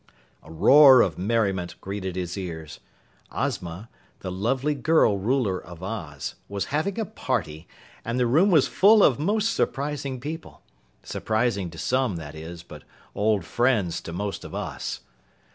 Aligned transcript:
A 0.41 0.51
roar 0.51 1.01
of 1.01 1.19
merriment 1.19 1.75
greeted 1.79 2.15
his 2.15 2.35
ears. 2.35 2.79
Ozma, 3.31 3.87
the 4.21 4.31
lovely 4.31 4.73
girl 4.73 5.19
ruler 5.19 5.59
of 5.63 5.83
Oz, 5.83 6.33
was 6.49 6.65
having 6.73 6.99
a 6.99 7.05
party, 7.05 7.67
and 8.03 8.19
the 8.19 8.25
room 8.25 8.49
was 8.49 8.67
full 8.67 9.03
of 9.03 9.19
most 9.19 9.53
surprising 9.53 10.19
people 10.19 10.63
surprising 11.03 11.69
to 11.69 11.77
some, 11.77 12.15
that 12.15 12.33
is, 12.33 12.63
but 12.63 12.81
old 13.13 13.45
friends 13.45 14.01
to 14.01 14.11
most 14.11 14.43
of 14.43 14.55
us. 14.55 15.01